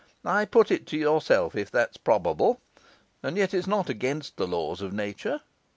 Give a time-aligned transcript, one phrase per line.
[0.25, 2.59] I put it to yourself if that's probable;
[3.21, 5.41] and yet it's not against the laws of nature.